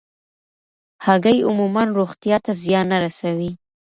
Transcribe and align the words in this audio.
هګۍ 1.05 1.37
عموماً 1.47 1.83
روغتیا 1.99 2.37
ته 2.45 2.51
زیان 2.61 2.85
نه 2.91 2.97
رسوي. 3.03 3.51